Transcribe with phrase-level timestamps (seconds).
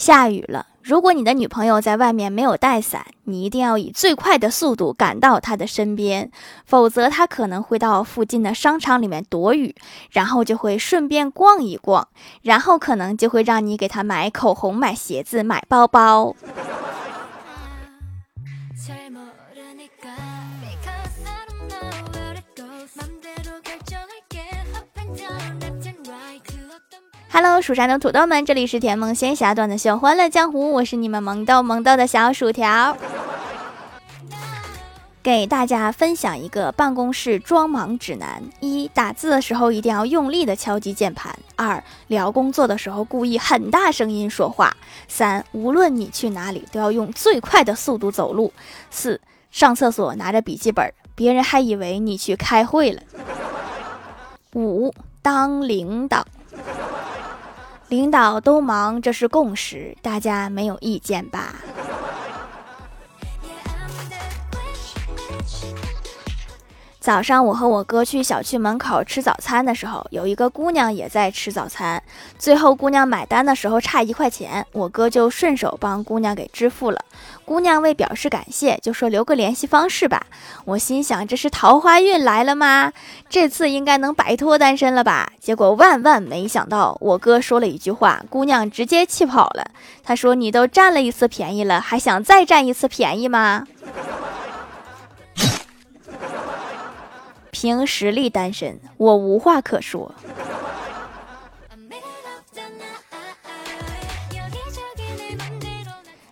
[0.00, 6.30] 下雨了，如果你的女朋友在外面没有带伞，你一定要以最快的速度赶到她的身边，
[6.64, 9.74] 否则她可能会到附近的商场里面躲雨，
[10.10, 12.08] 然后就会顺便逛一逛，
[12.40, 16.34] 然后可能就会让你给她买口红、买鞋子、买包包。
[27.32, 32.96] Hello，蜀山的土豆们，这里是甜梦仙侠段的秀欢乐江湖，我是你们萌豆萌豆的小薯条，
[35.22, 44.68] 给大家分享一个办公室装忙指南：一、打字的时候一定要用力的敲击键盘；二、聊工作的时候故意很大声音说话；
[45.06, 48.50] 三、无论你去哪里都要用最快的速度走路；
[48.90, 49.20] 四、
[49.52, 53.00] 上厕所拿着笔记本，别人还以为你去开会了；
[54.54, 56.26] 五、当领导。
[57.90, 61.56] 领导都忙，这是共识，大家没有意见吧？
[67.00, 72.02] 早上，我和我哥去小区门口吃早餐的时候，有一个姑娘也在吃早餐。
[72.38, 77.02] 最后，姑娘买单的时候差一块钱，我哥就顺手帮姑娘给支付了。
[77.46, 80.26] 姑娘为表示感谢，就说留个联系方式吧。
[80.66, 82.92] 我心想，这是桃花运来了吗？
[83.30, 85.32] 这次应该能摆脱单身了吧？
[85.40, 89.70] 结果万万没想到，我哥说了一句话，姑娘直接气跑了。
[90.04, 93.66] 他说：“你都占了一次便宜了，还想再占一次便宜吗？”
[97.60, 100.14] 凭实力单身，我无话可说。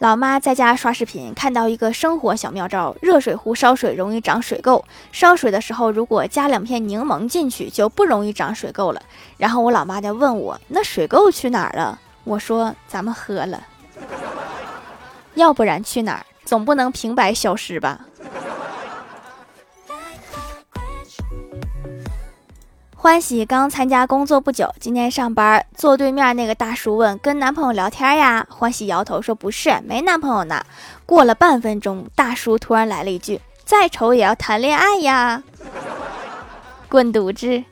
[0.00, 9.00] 老妈在家刷视频，看到一个生活小妙招：热水壶烧水容易长水垢，烧水的时候如果加两片柠檬进去，就不容易长水垢了。
[9.36, 13.64] 然后我老妈就问我：“那水垢去哪儿了？”我说：“咱们喝了，
[15.34, 16.26] 要不然去哪儿？
[16.44, 18.06] 总不能平白消失吧？”
[23.02, 30.64] 欢喜刚参加工作不久，今天上班，坐对面那个大叔问：“跟男朋友聊天呀？”欢喜摇头说：“不是，没男朋友呢。”
[31.04, 35.42] 过了半分钟，大叔突然来了一句：“再丑也要谈恋爱呀！”
[36.88, 37.64] 滚犊子！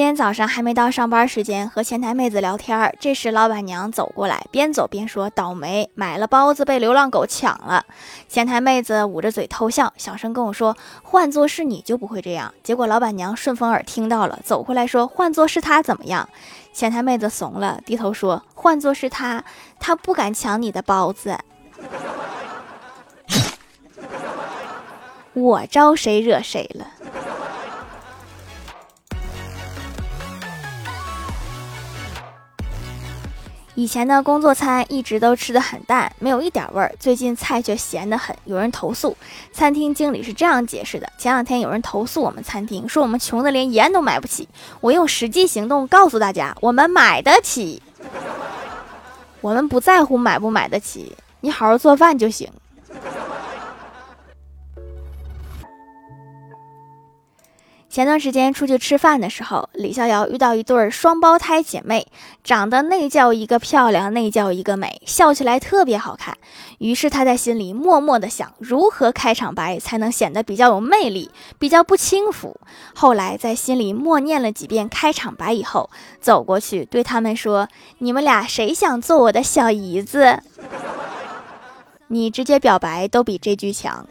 [0.00, 2.90] 今天早上还没到上班时间，和前台妹子聊天。
[2.98, 7.84] 这时老板娘走过来，边走边说：“倒霉，买了包子被流浪狗抢了。”
[8.26, 10.74] 前台妹子捂着嘴偷笑，小声跟我说
[11.04, 16.26] ：“换做是你就不会这样。”结果老板娘顺风耳听到了，走过来说：“换做是他怎么样？”
[16.72, 19.44] 前台妹子怂了，低头说：“换做是他，
[19.78, 21.36] 他不敢抢你的包子。
[25.34, 26.86] ”我招谁惹谁了？
[33.80, 36.94] 以前的工作餐一直都吃的很淡，没有一点味儿。
[37.00, 39.16] 最近菜却咸得很，有人投诉。
[39.52, 44.46] 餐厅经理是这样解释的：前两天有人投诉我们餐厅，说我们穷的连盐都买不起。
[44.82, 47.82] 我用实际行动告诉大家，我们买得起。
[49.40, 52.50] 我们不在乎买不买得起，你好好做饭就行。
[57.90, 62.06] 前段时间出去吃饭的时候，李逍遥遇到一对双胞胎姐妹，
[62.44, 66.38] 长得那叫一个漂亮，那叫一个美，笑起来特别好看。
[66.78, 72.56] 于是他在心里默默的想，如何开场白才能显得比较有魅力，比较不轻浮。
[72.94, 75.90] 后来在心里默念了几遍开场白以后，
[76.20, 77.68] 走过去对他们说
[77.98, 80.38] ：“你们俩谁想做我的小姨子？
[82.06, 84.06] 你直接表白都比这句强。”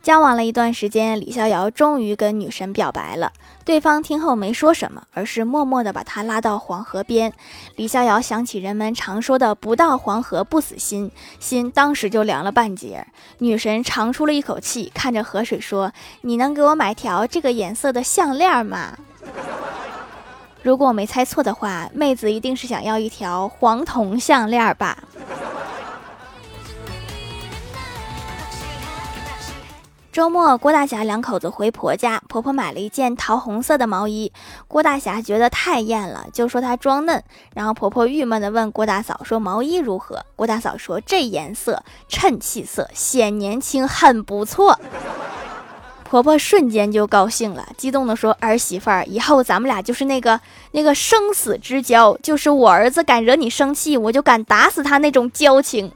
[0.00, 3.32] 交往了一段时间，李逍遥终于跟女神表白了。
[3.64, 7.32] 对方听后没说什么，而是默默地把他拉到黄河边。
[7.74, 13.04] 李逍遥想起人们常说的“不到黄河不死心”，心当时就凉了半截。
[13.38, 18.96] 女神长出了一口气，看着河水说：“你能给我买条这个颜色的项链吗？”
[20.62, 25.02] 如果我没猜错的话，妹子一定是想要一条黄铜项链吧。
[30.10, 34.32] 周末，郭大侠两口子回婆家，婆婆买了一件桃红色的毛衣。
[34.66, 37.22] 郭大侠觉得太艳了，就说她装嫩。
[37.54, 44.80] 然后婆婆郁闷地问郭大嫂说：“毛衣如何？”郭大嫂说：“这颜色衬气色，显年轻，很不错。”
[46.02, 50.40] 婆婆瞬间就高兴了，激动地说：“儿媳妇儿，以后咱们俩就是那个
[50.72, 55.92] 那个生死之交，就是我儿子敢惹你生气，我就敢打死他那种交情。”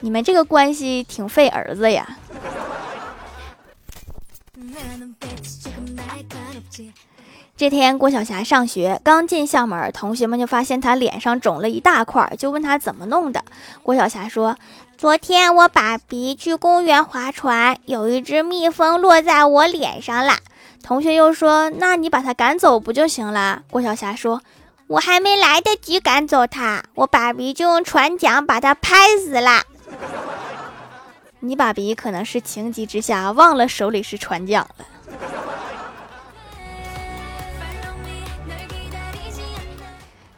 [0.00, 2.18] 你们这个关系挺费儿子呀。
[7.56, 13.42] 这天，郭晓霞上学，刚进校门，同学们就发现她脸上肿了一大块，就问她怎么弄的。
[13.82, 14.58] 郭晓霞说
[14.98, 20.34] ：“昨天我爸比去公园划船，有一只蜜蜂落在我脸上了。”
[20.84, 24.42] 同学又说：“那你把它赶走不就行了？”郭晓霞说
[24.88, 29.62] ：“我还没来得及赶走它，我爸比就用船桨把它拍死了。”
[31.40, 34.84] 你爸比可能是情急之下忘了手里是船桨了。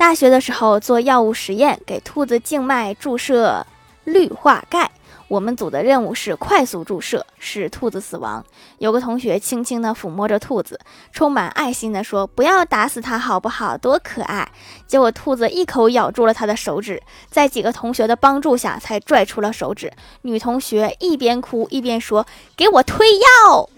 [0.00, 3.66] 大学的时候做药物实验，给兔子静脉注射
[4.04, 4.90] 氯化钙。
[5.28, 8.42] 我们组的任务是快速注射，使兔子死亡。
[8.78, 10.80] 有个同学轻轻地抚摸着兔子，
[11.12, 13.76] 充满爱心地说：“不要打死它，好不好？
[13.76, 14.50] 多可爱！”
[14.88, 19.92] 结果兔子一口咬住了他的手指，在几个同学的帮助下才拽出了手指。
[20.22, 22.26] 女同学一边哭一边说
[22.56, 23.68] ：“给我推药！”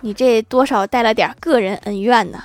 [0.00, 2.42] 你这多少带了点个人恩怨呢？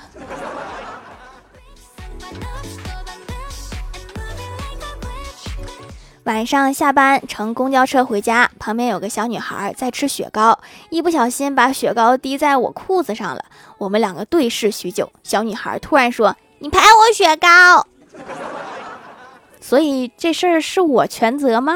[6.24, 13.44] 晚上下班乘公交车回家，旁边有个小女孩在吃雪糕，一不小心把雪糕滴在我裤子上了。
[13.76, 17.86] 我们两个对视许久，小女孩突然说：“你拍我雪糕。”
[19.60, 21.74] 所以这事儿是我全责吗？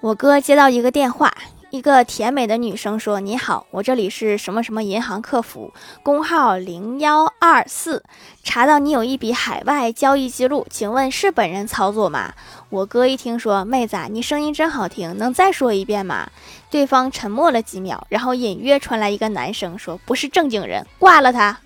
[0.00, 1.34] 我哥接到一个电话。
[1.70, 5.72] 一个甜美的女生说：“你好，我这里是什么什么银行客服，
[6.02, 8.02] 工号零幺二四，
[8.42, 12.32] 查到你有一笔海外交易记录，请问是本人操作吗？”
[12.70, 16.28] 我哥一听说，妹子，你声音真好听，能再说一遍吗？
[16.70, 21.56] 对方沉默了几秒，然后隐约传来一个男生说：“不是正经人，挂了他。”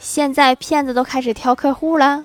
[0.00, 2.24] 现在骗子都开始挑客户了。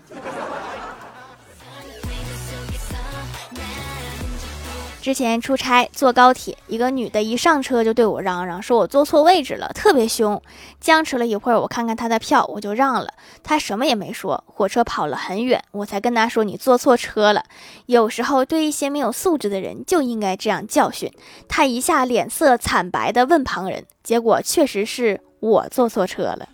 [5.05, 10.41] 之前出差坐高铁，一个女的一上车就对我嚷嚷，说我坐错位置了，特别凶。
[10.81, 13.13] 僵持了一会儿，我看看她的票，我就让了。
[13.43, 14.43] 她什么也没说。
[14.47, 17.43] 火车跑了很远，我才跟她说你坐错车了。
[17.85, 21.11] 有时候对一些没有素质的人就应该这样教训。
[21.47, 26.49] 她一下脸色惨白的问旁人，结果确实是我坐错车了。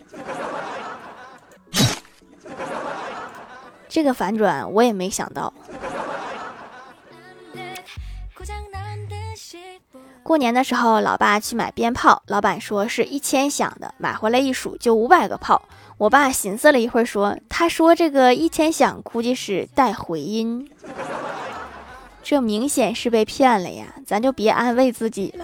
[3.88, 5.54] 这个反转我也没想到。
[10.32, 15.62] 过年的时候，老爸去买鞭炮，老板说是一千响的，买回来一数就五百个炮。
[15.98, 20.72] 我爸寻思了一会儿，说：“他说这个一千响估计是带回音，
[22.24, 25.44] 这明显是被骗了呀，咱就别安慰自己了。”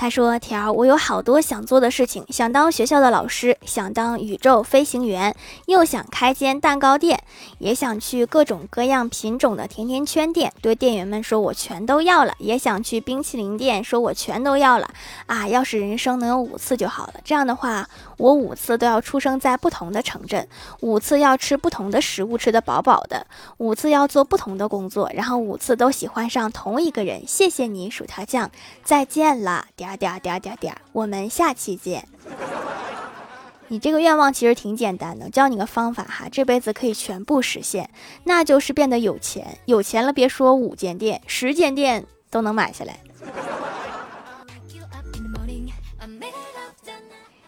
[0.00, 5.34] 他说：“条，我有好多想做的事情，想当学校的老师，想当宇宙飞行员，
[5.66, 7.20] 又想开间蛋糕店，
[7.58, 14.88] 也想去各种各样品种的甜甜圈店，对店员们说我全都要了；也想去冰淇淋店，说我全都要了。
[15.26, 17.88] 啊，要是人生能有五次就好了，这样的话，
[18.18, 20.46] 我五次都要出生在不同的城镇，
[20.78, 23.26] 五次要吃不同的食物，吃得饱饱的，
[23.56, 27.26] 五次要做不同的工作，然后五次都喜欢上同一个人。
[27.26, 28.48] 谢谢你，薯条酱，
[28.84, 32.06] 再见了，点。”点点点点，我们下期见。
[33.70, 37.90] 你这个愿望其实挺简单的，教你个方法哈，这辈子可以全部实现，
[38.24, 39.58] 那就是变得有钱。
[39.66, 42.98] 有钱了，别说五间店，十间店都能买下来。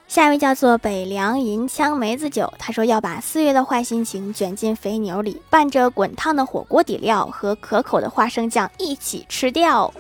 [0.07, 9.95] 下一位叫做北凉银枪梅子酒，他说要把四月的坏心情卷进肥牛里，拌着滚烫的火锅底料和可口的花生酱一起吃掉。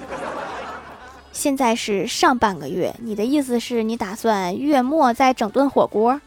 [1.32, 6.20] 现在是上半个月，你的意思是你打算月末再整顿火锅？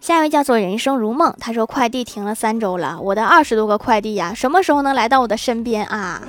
[0.00, 6.20] 下一位叫做人生如梦，他说快递停了三周了，我的二十多个快递呀，什么时候能来到我的身边啊？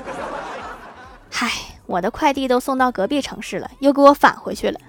[1.31, 1.49] 嗨，
[1.87, 4.79] 我的快递都送到隔壁城市了，又给我返回去了。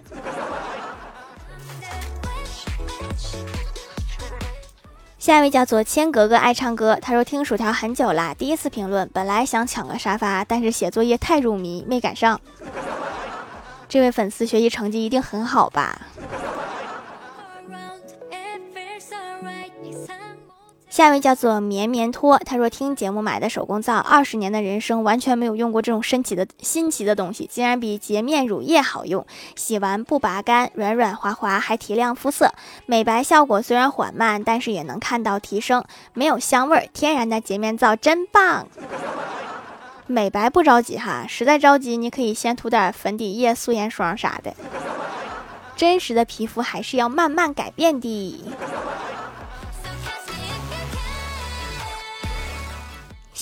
[5.24, 12.38] 下一位叫做千格格爱唱歌，他说听薯条很久啦，第一次评论，本来想抢个沙发，但是写作业太入迷，没赶上。
[13.88, 15.98] 这位粉丝学习成绩一定很好吧？
[20.94, 32.54] 下一位叫做绵绵托，他说听节目买的手工皂，二十年的人生完全没有用过这种神奇的新奇的东西，竟然比洁面乳液好用，洗完不拔干，软软滑滑，还提亮肤色，
[32.86, 35.82] 美白效果虽然缓慢，但是也能看到提升，
[36.12, 38.68] 没有香味儿，天然的洁面皂真棒。
[40.06, 44.54] 美白不着急哈，实在着急你可以先涂点粉底液、素颜霜啥的，
[45.74, 48.44] 真实的皮肤还是要慢慢改变的。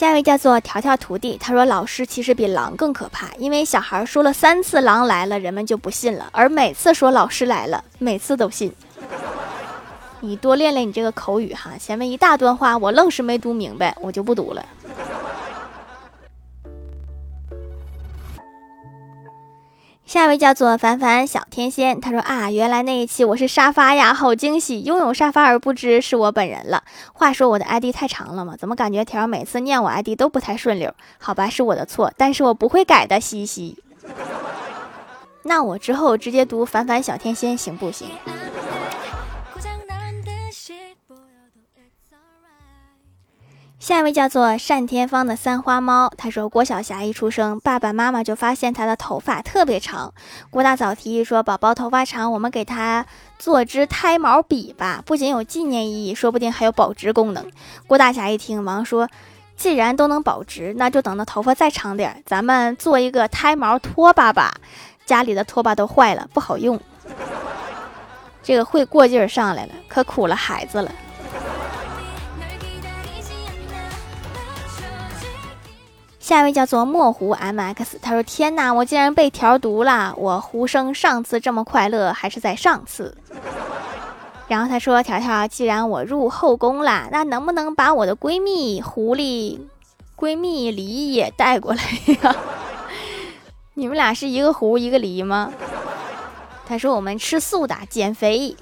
[0.02, 8.74] 下一位叫做条条徒弟，他说：“老师其实比狼更可怕，因为小孩说了三次狼来了，人们就不信了；而每次说老师来了， 每次都信。
[10.18, 14.66] 你多练练你这个口语哈，前面一大段话我愣是没读明白，我就不读了。”
[20.04, 26.82] 下一位叫做凡凡小天仙，他说啊，原来那一期我是沙发呀，好惊喜，拥有沙发而不知是我本人了。
[27.14, 28.54] 话说我的 ID 太长了吗？
[28.58, 30.92] 怎么感觉条每次念我 ID 都不太顺溜？
[31.18, 33.78] 好吧，是我的错，但是我不会改的，嘻嘻。
[35.44, 38.08] 那我之后直接读凡凡小天仙行不行？
[43.82, 50.14] 下一位叫做单天芳的三花猫，他说郭晓霞一出生，爸爸妈妈就发现她的头发特别长。
[50.50, 53.04] 郭大嫂提议说：“宝宝头发长，我们给她
[53.40, 57.44] 做支胎毛笔吧， 不仅有纪念意义，说不定还有保值功能。”
[57.88, 59.08] 郭大侠一听，忙说
[59.58, 64.54] ：“既然都能保值，那就等到头发再长点，咱们做一个胎毛拖把吧。
[65.04, 66.80] 家里的拖把都坏了，不好用。
[68.44, 70.92] 这个会过劲儿上来了，可苦了孩子了。”
[76.22, 80.14] 下一位叫做墨湖 MX，他说：“天哪，我竟然被条毒了！
[80.16, 83.18] 我胡生上次这么快乐，还是在上次。”
[84.46, 89.58] 然后他说：“条条，既然我入后宫了，那能不能把我的闺蜜狐狸
[90.16, 91.82] 闺蜜梨也带过来
[92.22, 92.36] 呀？
[93.74, 95.52] 你们俩是一个狐一个梨吗？”
[96.64, 98.56] 他说：“我们吃素的，减肥。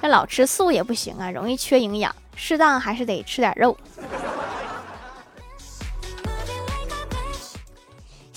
[0.00, 3.76] 那老吃素也不行啊，容易缺营养，适当还是得吃点肉。”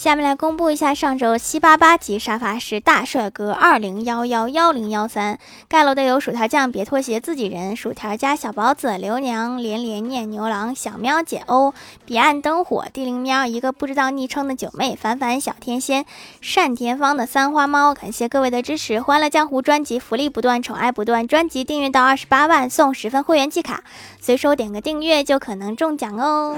[0.01, 16.07] 下面来公布一下上周七八八级沙发是大帅哥二零幺幺幺零幺三盖楼的有薯条酱、别拖鞋、自己人、薯条家小包子、刘娘、连连念牛郎、小喵姐欧、彼岸灯火、地灵喵、一个不知道昵称的九妹、凡凡小天仙、
[16.55, 18.99] 单田芳的三花猫，感谢各位的支持！
[18.99, 23.83] 欢乐江湖专辑福利不断，宠爱不断，专辑订阅到二十八万送十份会员季卡，
[24.19, 26.57] 随手点个订阅就可能中奖哦！